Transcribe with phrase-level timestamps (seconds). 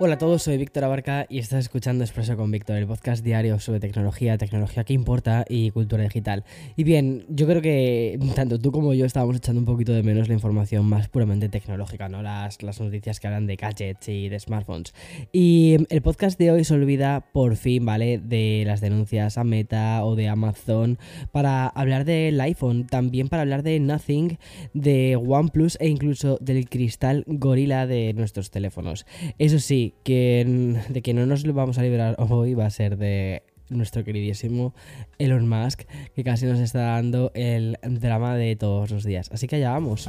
[0.00, 3.58] Hola a todos, soy Víctor Abarca y estás escuchando Expreso con Víctor, el podcast diario
[3.58, 6.44] sobre tecnología, tecnología que importa y cultura digital.
[6.76, 10.28] Y bien, yo creo que tanto tú como yo estábamos echando un poquito de menos
[10.28, 12.22] la información más puramente tecnológica, ¿no?
[12.22, 14.94] Las, las noticias que hablan de gadgets y de smartphones.
[15.32, 18.18] Y el podcast de hoy se olvida por fin, ¿vale?
[18.18, 20.96] De las denuncias a Meta o de Amazon
[21.32, 24.38] para hablar del iPhone, también para hablar de Nothing,
[24.74, 29.04] de OnePlus e incluso del cristal gorila de nuestros teléfonos.
[29.38, 34.04] Eso sí, de que no nos vamos a liberar hoy va a ser de nuestro
[34.04, 34.74] queridísimo
[35.18, 35.82] Elon Musk,
[36.14, 39.30] que casi nos está dando el drama de todos los días.
[39.32, 40.08] Así que allá vamos.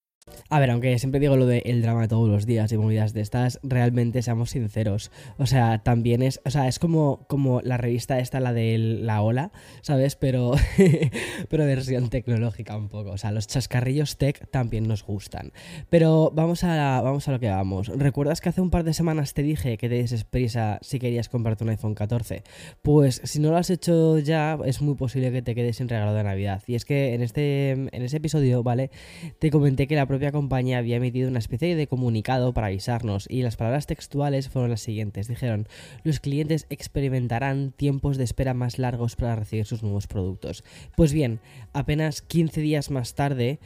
[0.49, 3.13] A ver, aunque siempre digo lo de el drama de todos los días y movidas
[3.13, 5.11] de estas, realmente seamos sinceros.
[5.37, 9.21] O sea, también es, o sea, es como, como la revista esta, la de la
[9.21, 9.51] ola,
[9.81, 10.15] ¿sabes?
[10.15, 10.53] Pero,
[11.49, 13.11] pero versión tecnológica un poco.
[13.11, 15.51] O sea, los chascarrillos tech también nos gustan.
[15.89, 17.87] Pero vamos a, vamos a lo que vamos.
[17.87, 21.29] ¿Recuerdas que hace un par de semanas te dije que te des prisa si querías
[21.29, 22.43] comprarte un iPhone 14?
[22.81, 26.13] Pues si no lo has hecho ya, es muy posible que te quedes sin regalo
[26.13, 26.61] de Navidad.
[26.67, 28.91] Y es que en, este, en ese episodio, ¿vale?
[29.39, 33.43] Te comenté que la propia compañía había emitido una especie de comunicado para avisarnos y
[33.43, 35.29] las palabras textuales fueron las siguientes.
[35.29, 35.67] Dijeron,
[36.03, 40.65] los clientes experimentarán tiempos de espera más largos para recibir sus nuevos productos.
[40.97, 41.39] Pues bien,
[41.73, 43.59] apenas 15 días más tarde,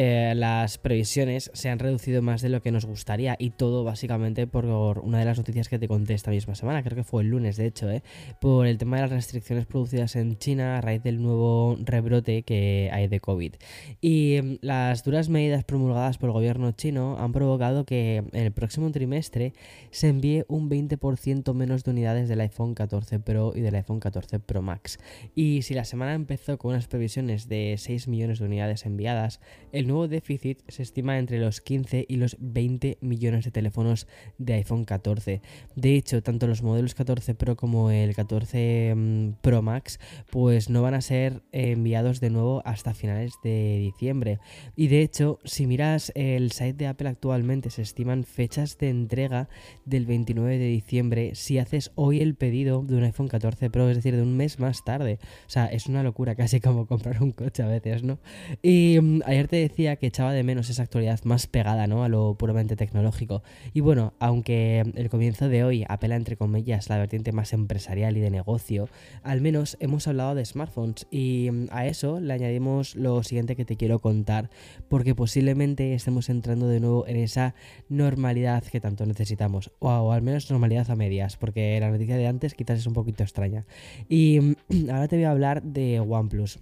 [0.00, 4.46] eh, las previsiones se han reducido más de lo que nos gustaría y todo básicamente
[4.46, 4.64] por
[5.00, 7.56] una de las noticias que te conté esta misma semana, creo que fue el lunes
[7.56, 8.04] de hecho, ¿eh?
[8.40, 12.90] por el tema de las restricciones producidas en China a raíz del nuevo rebrote que
[12.92, 13.54] hay de COVID.
[14.00, 18.52] Y mm, las duras medidas promulgadas por el gobierno chino han provocado que en el
[18.52, 19.52] próximo trimestre
[19.90, 24.38] se envíe un 20% menos de unidades del iPhone 14 Pro y del iPhone 14
[24.38, 25.00] Pro Max.
[25.34, 29.40] Y si la semana empezó con unas previsiones de 6 millones de unidades enviadas,
[29.72, 34.06] el nuevo déficit se estima entre los 15 y los 20 millones de teléfonos
[34.38, 35.42] de iPhone 14.
[35.74, 39.98] De hecho, tanto los modelos 14 Pro como el 14 mm, Pro Max
[40.30, 44.38] pues no van a ser enviados de nuevo hasta finales de diciembre.
[44.76, 49.48] Y de hecho, si miras el site de Apple actualmente, se estiman fechas de entrega
[49.84, 53.96] del 29 de diciembre si haces hoy el pedido de un iPhone 14 Pro, es
[53.96, 55.18] decir, de un mes más tarde.
[55.46, 58.18] O sea, es una locura, casi como comprar un coche a veces, ¿no?
[58.62, 62.02] Y mm, ayer te decía que echaba de menos esa actualidad más pegada, ¿no?
[62.02, 63.42] A lo puramente tecnológico.
[63.72, 68.20] Y bueno, aunque el comienzo de hoy apela entre comillas la vertiente más empresarial y
[68.20, 68.88] de negocio,
[69.22, 73.64] al menos hemos hablado de smartphones y mm, a eso le añadimos lo siguiente que
[73.64, 74.50] te quiero contar,
[74.88, 77.54] porque posiblemente estemos entrando de nuevo en esa
[77.88, 82.54] normalidad que tanto necesitamos, o, al menos normalidad a medias, porque la noticia de antes
[82.54, 83.64] quizás es un poquito extraña.
[84.08, 84.56] Y
[84.90, 86.58] ahora te voy a hablar de OnePlus.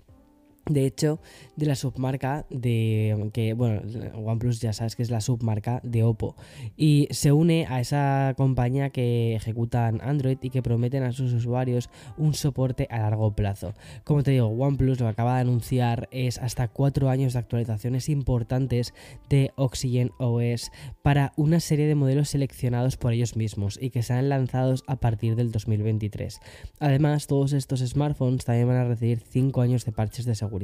[0.68, 1.20] De hecho,
[1.54, 3.82] de la submarca de que, bueno,
[4.16, 6.34] OnePlus ya sabes que es la submarca de Oppo
[6.76, 11.88] y se une a esa compañía que ejecutan Android y que prometen a sus usuarios
[12.18, 13.74] un soporte a largo plazo.
[14.02, 18.92] Como te digo, OnePlus lo acaba de anunciar es hasta cuatro años de actualizaciones importantes
[19.28, 20.72] de Oxygen OS
[21.02, 25.36] para una serie de modelos seleccionados por ellos mismos y que serán lanzados a partir
[25.36, 26.40] del 2023.
[26.80, 30.55] Además, todos estos smartphones también van a recibir 5 años de parches de seguridad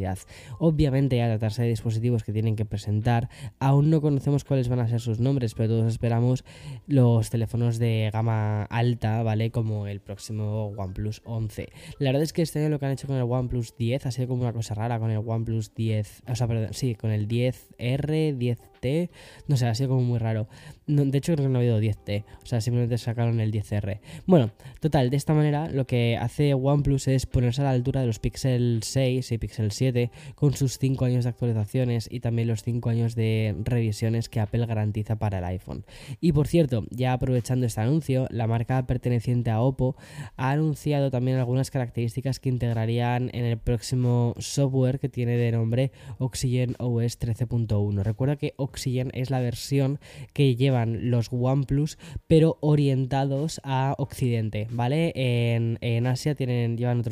[0.58, 3.28] Obviamente, al tratarse de dispositivos que tienen que presentar,
[3.58, 6.44] aún no conocemos cuáles van a ser sus nombres, pero todos esperamos
[6.86, 9.50] los teléfonos de gama alta, ¿vale?
[9.50, 11.68] Como el próximo OnePlus 11.
[11.98, 14.10] La verdad es que este año lo que han hecho con el OnePlus 10 ha
[14.10, 17.28] sido como una cosa rara con el OnePlus 10, o sea, perdón, sí, con el
[17.28, 19.10] 10R, 10 10T,
[19.46, 20.48] no sé, ha sido como muy raro.
[20.86, 24.00] de hecho, creo que no ha habido 10T, o sea, simplemente sacaron el 10R.
[24.26, 24.50] Bueno,
[24.80, 28.18] total, de esta manera lo que hace OnePlus es ponerse a la altura de los
[28.18, 32.90] Pixel 6 y Pixel 7 con sus 5 años de actualizaciones y también los 5
[32.90, 35.84] años de revisiones que Apple garantiza para el iPhone.
[36.20, 39.96] Y por cierto, ya aprovechando este anuncio, la marca perteneciente a Oppo
[40.36, 45.92] ha anunciado también algunas características que integrarían en el próximo software que tiene de nombre
[46.18, 48.02] Oxygen OS 13.1.
[48.02, 48.71] Recuerda que Oxygen
[49.12, 49.98] es la versión
[50.32, 55.12] que llevan los OnePlus, pero orientados a Occidente, ¿vale?
[55.14, 57.02] En, Asia tienen, llevan,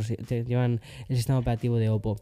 [0.46, 2.16] llevan el sistema operativo de Oppo.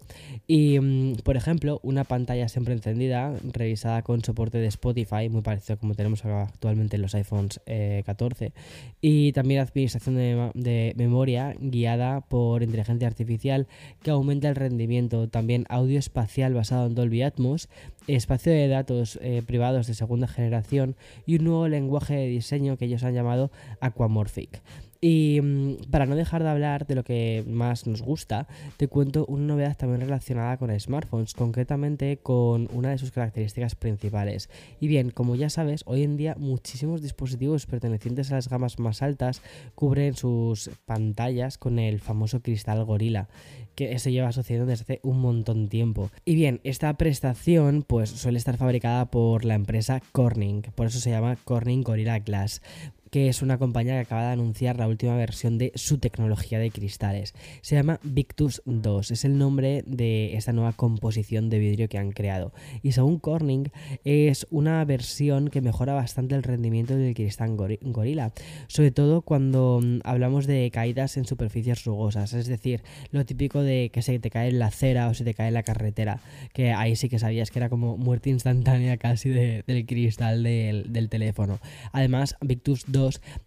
[0.46, 5.78] Y, mm, por ejemplo, una pantalla siempre encendida, revisada con soporte de Spotify, muy parecido
[5.78, 7.60] como tenemos actualmente en los iPhones
[8.04, 8.46] 14.
[8.46, 8.52] Eh,
[9.00, 13.66] y también administración de, de memoria guiada por inteligencia artificial
[14.02, 15.28] que aumenta el rendimiento.
[15.28, 17.68] También audio espacial basado en Dolby Atmos,
[18.16, 20.96] espacio de datos eh, privados de segunda generación
[21.26, 23.50] y un nuevo lenguaje de diseño que ellos han llamado
[23.80, 24.62] Aquamorphic.
[25.00, 29.26] Y mm, para no dejar de hablar de lo que más nos gusta, te cuento
[29.26, 34.50] una novedad también relacionada con smartphones, concretamente con una de sus características principales.
[34.80, 39.02] Y bien, como ya sabes, hoy en día muchísimos dispositivos pertenecientes a las gamas más
[39.02, 39.42] altas
[39.74, 43.28] cubren sus pantallas con el famoso cristal gorila,
[43.76, 46.10] que se lleva asociando desde hace un montón de tiempo.
[46.24, 51.10] Y bien, esta prestación pues suele estar fabricada por la empresa Corning, por eso se
[51.10, 52.62] llama Corning Gorilla Glass
[53.10, 56.70] que es una compañía que acaba de anunciar la última versión de su tecnología de
[56.70, 57.34] cristales.
[57.62, 62.12] Se llama Victus 2, es el nombre de esta nueva composición de vidrio que han
[62.12, 62.52] creado.
[62.82, 63.70] Y según Corning,
[64.04, 68.32] es una versión que mejora bastante el rendimiento del cristal gorila,
[68.66, 73.90] sobre todo cuando mm, hablamos de caídas en superficies rugosas, es decir, lo típico de
[73.92, 76.20] que se te cae en la acera o se te cae en la carretera,
[76.52, 81.08] que ahí sí que sabías que era como muerte instantánea casi del cristal del, del
[81.08, 81.58] teléfono.
[81.92, 82.97] Además, Victus 2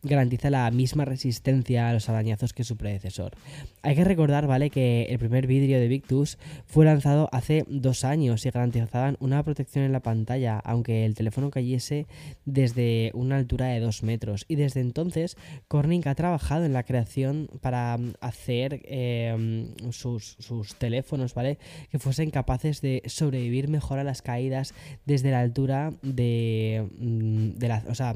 [0.04, 3.34] garantiza la misma resistencia a los arañazos que su predecesor.
[3.84, 8.46] Hay que recordar, ¿vale?, que el primer vidrio de Victus fue lanzado hace dos años
[8.46, 12.06] y garantizaban una protección en la pantalla, aunque el teléfono cayese
[12.46, 14.46] desde una altura de dos metros.
[14.48, 15.36] Y desde entonces,
[15.68, 20.38] Corning ha trabajado en la creación para mm, hacer em, sus,
[20.78, 21.58] teléfonos, ¿vale?,
[21.90, 24.74] que fuesen capaces de sobrevivir mejor a las caídas
[25.06, 28.16] desde la altura de, mm, de la, o sea,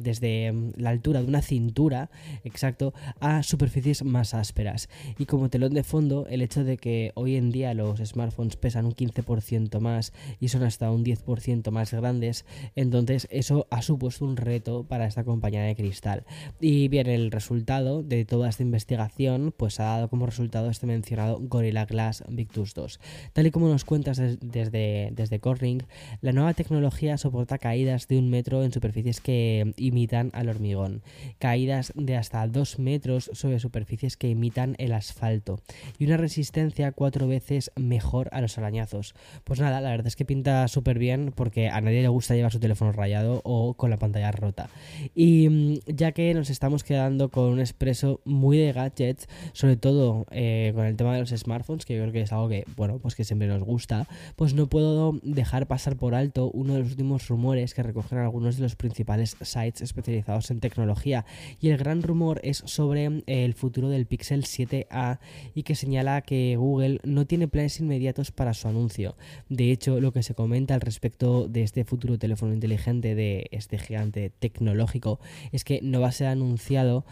[0.00, 2.10] desde la altura de una cintura,
[2.44, 4.88] exacto, a superficies más ásperas.
[5.18, 8.86] Y como telón de fondo, el hecho de que hoy en día los smartphones pesan
[8.86, 12.44] un 15% más y son hasta un 10% más grandes,
[12.76, 16.24] entonces eso ha supuesto un reto para esta compañía de cristal.
[16.60, 21.38] Y bien, el resultado de toda esta investigación, pues ha dado como resultado este mencionado
[21.40, 23.00] Gorilla Glass Victus 2.
[23.32, 25.82] Tal y como nos cuentas desde, desde Corning,
[26.20, 31.02] la nueva tecnología soporta caídas de un metro en superficies que imitan a hormigón,
[31.38, 35.60] caídas de hasta 2 metros sobre superficies que imitan el asfalto
[35.98, 39.14] y una resistencia cuatro veces mejor a los arañazos.
[39.44, 42.52] Pues nada, la verdad es que pinta súper bien porque a nadie le gusta llevar
[42.52, 44.68] su teléfono rayado o con la pantalla rota.
[45.14, 50.26] Y mm, ya que nos estamos quedando con un expreso muy de gadgets, sobre todo
[50.30, 52.98] eh, con el tema de los smartphones, que yo creo que es algo que, bueno,
[52.98, 54.06] pues que siempre nos gusta,
[54.36, 58.56] pues no puedo dejar pasar por alto uno de los últimos rumores que recogen algunos
[58.56, 61.24] de los principales sites especializados en tecnología
[61.60, 65.18] y el gran rumor es sobre eh, el futuro del Pixel 7a
[65.54, 69.16] y que señala que Google no tiene planes inmediatos para su anuncio.
[69.48, 73.78] De hecho, lo que se comenta al respecto de este futuro teléfono inteligente de este
[73.78, 75.20] gigante tecnológico
[75.52, 77.04] es que no va a ser anunciado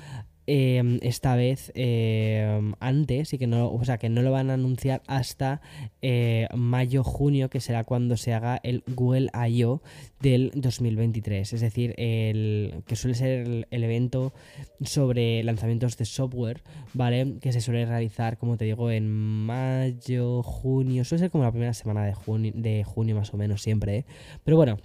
[0.49, 4.55] Em, esta vez em, antes y que no, o sea, que no lo van a
[4.55, 5.61] anunciar hasta
[6.01, 9.83] eh, mayo-junio, que será cuando se haga el Google I.O.
[10.21, 11.53] del 2023.
[11.53, 14.33] Es decir, el, que suele ser el, el, evento
[14.81, 17.39] sobre lanzamientos de software, ¿vale?
[17.41, 21.73] Que se suele realizar, como te digo, en mayo, junio, suele ser como la primera
[21.73, 24.05] semana de junio, de junio más o menos siempre, ¿eh?
[24.43, 24.79] Pero bueno.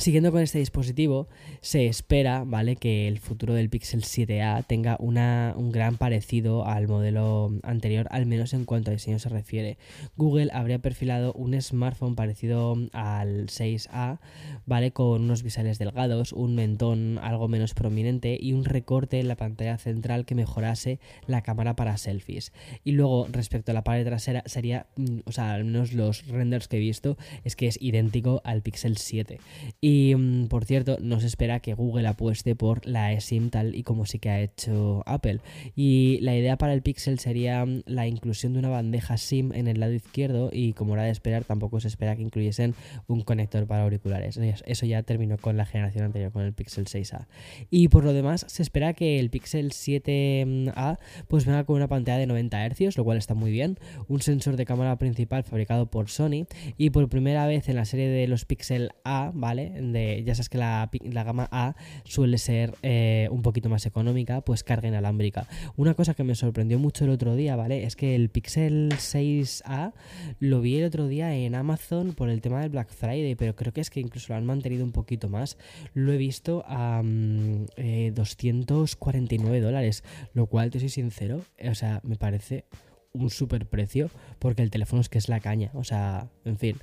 [0.00, 1.26] Siguiendo con este dispositivo,
[1.60, 2.76] se espera, ¿vale?
[2.76, 8.24] Que el futuro del Pixel 7a tenga una, un gran parecido al modelo anterior, al
[8.24, 9.76] menos en cuanto a diseño se refiere.
[10.16, 14.20] Google habría perfilado un smartphone parecido al 6a,
[14.66, 14.92] ¿vale?
[14.92, 19.78] Con unos bisales delgados, un mentón algo menos prominente y un recorte en la pantalla
[19.78, 22.52] central que mejorase la cámara para selfies.
[22.84, 26.68] Y luego, respecto a la pared trasera, sería, mm, o sea, al menos los renders
[26.68, 29.40] que he visto, es que es idéntico al Pixel 7.
[29.80, 33.82] Y mm, por cierto, no se espera que Google apueste por la eSIM tal y
[33.82, 35.40] como sí que ha hecho Apple.
[35.76, 39.68] Y la idea para el Pixel sería mm, la inclusión de una bandeja SIM en
[39.68, 42.74] el lado izquierdo y como era de esperar, tampoco se espera que incluyesen
[43.06, 44.38] un conector para auriculares.
[44.66, 47.26] Eso ya terminó con la generación anterior, con el Pixel 6A.
[47.70, 52.18] Y por lo demás, se espera que el Pixel 7A pues venga con una pantalla
[52.18, 53.78] de 90 Hz, lo cual está muy bien,
[54.08, 58.08] un sensor de cámara principal fabricado por Sony y por primera vez en la serie
[58.08, 59.67] de los Pixel A, ¿vale?
[60.24, 60.90] Ya sabes que la,
[61.24, 65.46] gama A suele ser eh, un poquito más económica, pues carga inalámbrica.
[65.76, 67.84] Una cosa que me sorprendió mucho el otro día, ¿vale?
[67.84, 69.92] Es que el Pixel 6A
[70.40, 73.72] lo vi el otro día en Amazon por el tema del Black Friday, pero creo
[73.72, 75.58] que es que incluso lo han mantenido un poquito más.
[75.94, 82.16] Lo he visto a 249 eh, dólares, lo cual, te soy sincero, o sea, me
[82.16, 82.64] parece
[83.12, 85.70] un super precio porque el teléfono es que es la caña.
[85.74, 86.76] O sea, en fin,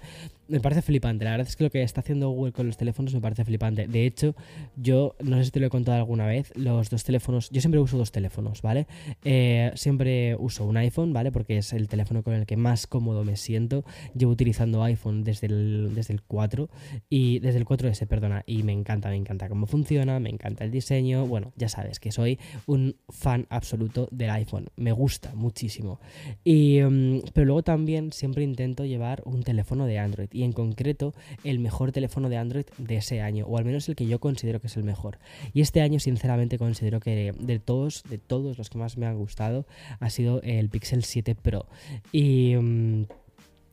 [0.47, 1.25] me parece flipante.
[1.25, 3.87] La verdad es que lo que está haciendo Google con los teléfonos me parece flipante.
[3.87, 4.35] De hecho,
[4.75, 7.79] yo no sé si te lo he contado alguna vez, los dos teléfonos, yo siempre
[7.79, 8.87] uso dos teléfonos, ¿vale?
[9.23, 11.31] Eh, siempre uso un iPhone, ¿vale?
[11.31, 13.83] Porque es el teléfono con el que más cómodo me siento.
[14.15, 16.69] Llevo utilizando iPhone desde el, desde el 4
[17.09, 20.71] y desde el 4S, perdona, y me encanta, me encanta cómo funciona, me encanta el
[20.71, 21.25] diseño.
[21.25, 24.67] Bueno, ya sabes que soy un fan absoluto del iPhone.
[24.75, 25.99] Me gusta muchísimo.
[26.43, 31.13] Y, mm, pero luego también siempre intento llevar un teléfono de Android y en concreto
[31.43, 34.59] el mejor teléfono de Android de ese año, o al menos el que yo considero
[34.59, 35.17] que es el mejor.
[35.53, 39.17] Y este año sinceramente considero que de todos, de todos los que más me han
[39.17, 39.65] gustado,
[39.99, 41.67] ha sido el Pixel 7 Pro.
[42.11, 42.55] Y...
[42.55, 43.05] Mm,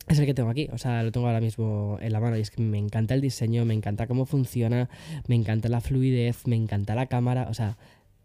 [0.08, 2.40] es el que tengo aquí, o sea, lo tengo ahora mismo en la mano y
[2.40, 4.90] es que me encanta el diseño, me encanta cómo funciona,
[5.28, 7.76] me encanta la fluidez, me encanta la cámara, o sea,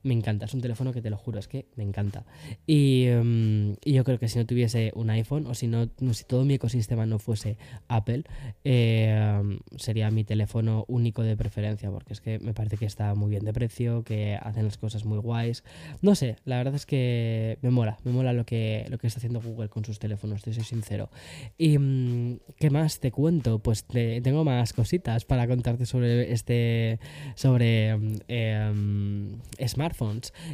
[0.07, 0.45] me encanta.
[0.45, 2.25] Es un teléfono que te lo juro, es que me encanta.
[2.65, 6.45] Y, em, yo creo que si no tuviese un iPhone o si no, si todo
[6.45, 8.23] mi ecosistema no fuese Apple,
[8.63, 13.29] em, sería mi teléfono único de preferencia, porque es que me parece que está muy
[13.29, 15.63] bien de precio, que hacen las cosas muy guays.
[16.01, 19.19] No sé, la verdad es que me mola, me mola lo que, lo que está
[19.19, 21.09] haciendo Google con sus teléfonos, te soy sincero.
[21.57, 23.59] ¿Y em, qué más te cuento?
[23.59, 26.99] Pues tengo más cositas para contarte sobre este,
[27.35, 27.97] sobre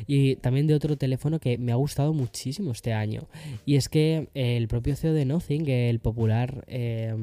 [0.07, 3.27] y también de otro teléfono que me ha gustado muchísimo este año.
[3.65, 7.13] Y es que el propio CEO de Nothing, el popular eh,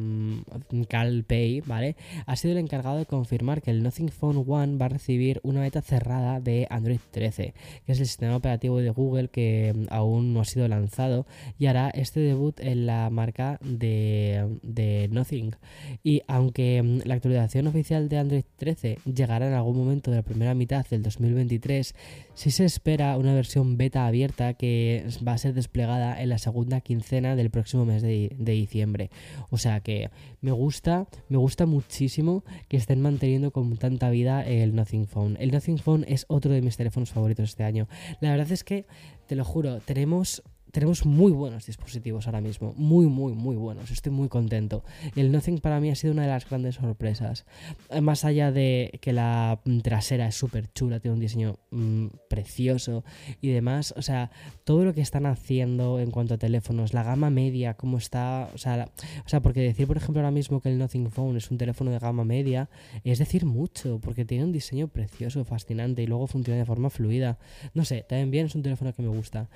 [0.89, 1.97] Cal Pay, ¿vale?
[2.27, 5.61] Ha sido el encargado de confirmar que el Nothing Phone One va a recibir una
[5.61, 7.55] beta cerrada de Android 13,
[7.87, 11.27] que es el sistema operativo de Google que em, aún no ha sido lanzado
[11.59, 15.57] y hará este debut en la marca de, de Nothing.
[16.03, 20.23] Y aunque em, la actualización oficial de Android 13 llegará en algún momento de la
[20.23, 21.95] primera mitad del 2023,
[22.35, 26.81] si se espera una versión beta abierta que va a ser desplegada en la segunda
[26.81, 29.11] quincena del próximo mes de, diciembre.
[29.51, 34.75] O sea que me gusta, me gusta muchísimo que estén manteniendo con tanta vida el
[34.75, 35.37] Nothing Phone.
[35.39, 37.89] El Nothing Phone es otro de mis teléfonos favoritos este año.
[38.21, 38.87] La verdad es que,
[39.27, 43.91] te lo juro, tenemos tenemos muy buenos dispositivos ahora mismo, muy, muy, muy buenos.
[43.91, 44.85] Estoy muy contento.
[45.17, 47.45] El Nothing para mí ha sido una de las grandes sorpresas.
[47.91, 53.05] Eh, más allá de que la trasera es súper chula, tiene un diseño mm, precioso
[53.41, 53.95] y demás.
[53.97, 54.31] O sea,
[54.65, 58.49] todo lo que están haciendo en cuanto a teléfonos, la gama media, cómo está.
[58.55, 58.89] O sea,
[59.25, 61.91] o sea, porque decir, por ejemplo, ahora mismo que el Nothing Phone es un teléfono
[61.91, 62.69] de gama media,
[63.05, 67.39] es decir mucho, porque tiene un diseño precioso, fascinante y luego funciona de forma fluida.
[67.75, 69.49] No sé, también bien es un teléfono que me gusta.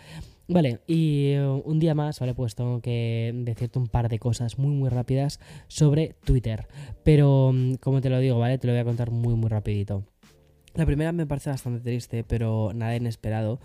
[0.47, 2.35] Vale, y eh, un día más, ¿vale?
[2.35, 6.69] Pues tengo que decirte un par de cosas muy, muy rápidas sobre Twitter.
[7.03, 8.59] Pero, mm, como te lo digo, ¿vale?
[8.59, 10.05] Te lo voy a contar muy, muy rapidito.
[10.75, 13.61] La primera me parece bastante triste, pero nada inesperado.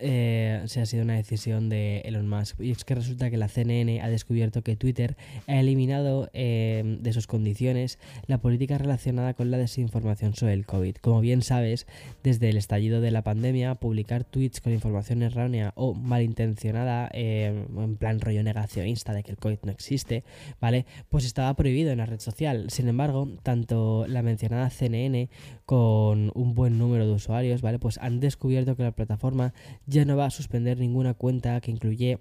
[0.00, 2.58] Eh, se ha sido una decisión de Elon Musk.
[2.60, 7.12] Y es que resulta que la CNN ha descubierto que Twitter ha eliminado eh, de
[7.12, 10.96] sus condiciones la política relacionada con la desinformación sobre el COVID.
[10.96, 11.86] Como bien sabes,
[12.24, 17.96] desde el estallido de la pandemia, publicar tweets con información errónea o malintencionada, eh, en
[17.96, 20.24] plan rollo negacionista de que el COVID no existe,
[20.58, 20.86] ¿vale?
[21.10, 22.70] Pues estaba prohibido en la red social.
[22.70, 25.28] Sin embargo, tanto la mencionada CNN
[25.66, 27.78] con un buen número de usuarios, ¿vale?
[27.78, 29.52] Pues han descubierto que la plataforma
[29.86, 32.18] ya no va a suspender ninguna cuenta que incluye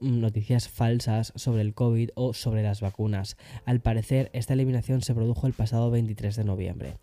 [0.00, 3.36] noticias falsas sobre el COVID o sobre las vacunas.
[3.64, 6.94] Al parecer, esta eliminación se produjo el pasado 23 de noviembre.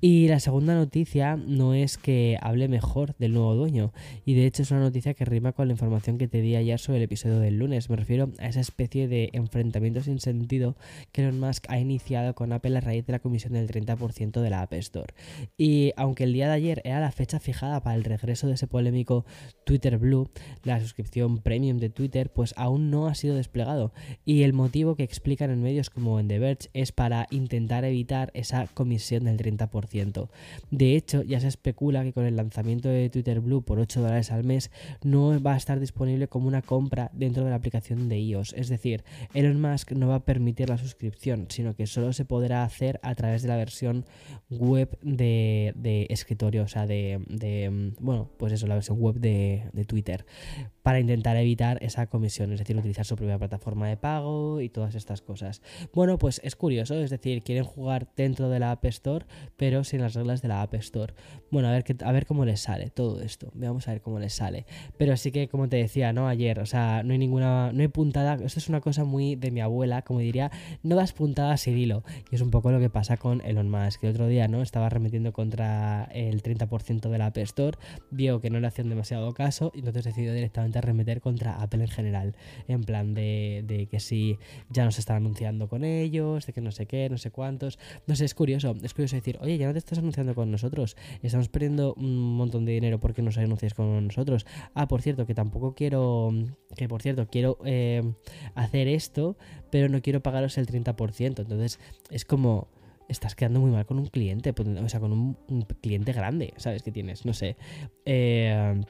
[0.00, 3.92] Y la segunda noticia no es que hable mejor del nuevo dueño,
[4.24, 6.78] y de hecho es una noticia que rima con la información que te di ayer
[6.78, 7.90] sobre el episodio del lunes.
[7.90, 10.76] Me refiero a esa especie de enfrentamiento sin sentido
[11.12, 14.50] que Elon Musk ha iniciado con Apple a raíz de la comisión del 30% de
[14.50, 15.14] la App Store.
[15.56, 18.66] Y aunque el día de ayer era la fecha fijada para el regreso de ese
[18.66, 19.24] polémico
[19.64, 20.30] Twitter Blue,
[20.64, 23.92] la suscripción premium de Twitter, pues aún no ha sido desplegado.
[24.24, 28.30] Y el motivo que explican en medios como en The Verge es para intentar evitar
[28.34, 30.28] esa comisión del 30%.
[30.70, 34.30] De hecho, ya se especula que con el lanzamiento de Twitter Blue por 8 dólares
[34.30, 34.70] al mes
[35.02, 38.54] no va a estar disponible como una compra dentro de la aplicación de iOS.
[38.54, 42.64] Es decir, Elon Musk no va a permitir la suscripción, sino que solo se podrá
[42.64, 44.04] hacer a través de la versión
[44.50, 50.24] web de, escritorio, o sea, de, bueno, pues eso, la versión web de, de Twitter,
[50.82, 54.94] para intentar evitar esa comisión, es decir, utilizar su propia plataforma de pago y todas
[54.94, 55.62] estas cosas.
[55.92, 59.26] Bueno, pues es curioso, es decir, quieren jugar dentro de la App Store,
[59.56, 61.14] pero sin las reglas de la App Store.
[61.50, 64.34] Bueno, a ver, a ver cómo les sale todo esto, vamos a ver cómo les
[64.34, 64.66] sale.
[64.98, 66.28] Pero sí que, como te decía, ¿no?
[66.28, 69.50] Ayer, o sea, no hay ninguna, no hay puntada, esto es una cosa muy de
[69.50, 70.50] mi abuela, como diría,
[70.82, 74.00] no das puntadas sin hilo, y es un poco lo que pasa con Elon Musk,
[74.00, 74.62] que el otro día, ¿no?
[74.62, 77.78] Estaba remitiendo contra el 30% de la App Store,
[78.10, 81.88] vio que no le hacían demasiado caso, y entonces decidió directamente remeter contra Apple en
[81.88, 82.11] general,
[82.68, 84.38] en plan de, que si
[84.70, 88.16] ya nos están anunciando con ellos, de que no sé qué, no sé cuántos, no
[88.16, 91.48] sé, es curioso, es curioso decir, oye, ya no te estás anunciando con nosotros, estamos
[91.48, 94.46] perdiendo un montón de dinero porque nos anuncias con nosotros.
[94.74, 96.32] Ah, por cierto, que tampoco quiero,
[96.76, 98.02] que por cierto, quiero eh,
[98.54, 99.36] hacer esto,
[99.70, 101.78] pero no quiero pagaros el 30%, entonces
[102.10, 102.68] es como
[103.08, 106.82] estás quedando muy mal con un cliente, o sea, con un, un cliente grande, ¿sabes?
[106.82, 107.56] Que tienes, no sé.
[108.04, 108.80] Eh,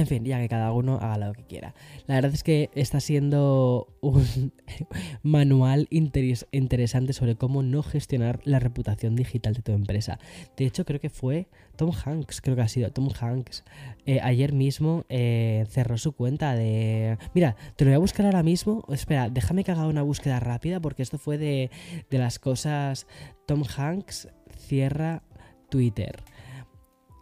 [0.00, 1.74] en fin, ya que cada uno haga lo que quiera.
[2.06, 4.52] La verdad es que está siendo un
[5.22, 10.18] manual interesante sobre cómo no gestionar la reputación digital de tu empresa.
[10.56, 13.64] De hecho, creo que fue Tom Hanks, creo que ha sido Tom Hanks.
[14.06, 17.18] Eh, ayer mismo eh, cerró su cuenta de...
[17.34, 18.84] Mira, te lo voy a buscar ahora mismo.
[18.88, 21.70] Espera, déjame que haga una búsqueda rápida porque esto fue de,
[22.10, 23.06] de las cosas...
[23.46, 25.24] Tom Hanks cierra
[25.70, 26.22] Twitter.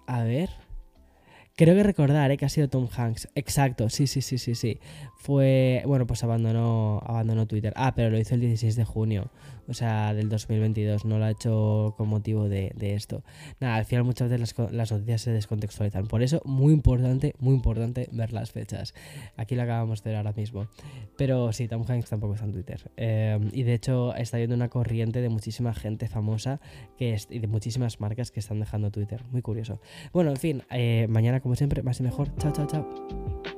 [0.06, 0.67] A ver.
[1.58, 2.36] Creo que recordar ¿eh?
[2.36, 3.30] que ha sido Tom Hanks.
[3.34, 4.78] Exacto, sí, sí, sí, sí, sí.
[5.18, 7.72] Fue, bueno, pues abandonó, abandonó Twitter.
[7.76, 9.30] Ah, pero lo hizo el 16 de junio
[9.68, 13.22] o sea, del 2022, no lo ha hecho con motivo de, esto.
[13.60, 16.06] Nada, al final muchas veces las, noticias se descontextualizan.
[16.06, 18.94] Por eso, muy importante, muy importante ver las fechas.
[19.36, 20.68] Aquí lo acabamos de ver ahora mismo.
[21.18, 22.90] Pero sí, Tom Hanks tampoco está en Twitter.
[22.96, 26.60] Eh, y de hecho, está viendo una corriente de muchísima gente famosa
[26.96, 29.22] que y de muchísimas marcas que están dejando Twitter.
[29.30, 29.80] Muy curioso.
[30.14, 32.34] Bueno, en fin, eh, mañana como siempre, más y mejor.
[32.36, 33.57] Chao, chao, chao.